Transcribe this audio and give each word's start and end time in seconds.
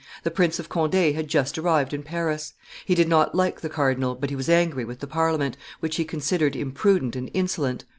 The 0.23 0.31
Prince 0.31 0.57
of 0.57 0.67
Conde 0.67 0.95
had 1.13 1.27
just 1.27 1.59
arrived 1.59 1.93
in 1.93 2.01
Paris; 2.01 2.53
he 2.85 2.95
did 2.95 3.07
not 3.07 3.35
like 3.35 3.61
the 3.61 3.69
cardinal, 3.69 4.15
but 4.15 4.31
he 4.31 4.35
was 4.35 4.49
angry 4.49 4.83
with 4.83 4.99
the 4.99 5.05
Parliament, 5.05 5.57
which 5.79 5.97
he 5.97 6.05
considered 6.05 6.55
imprudent 6.55 7.15
and 7.15 7.29
insolent. 7.35 7.85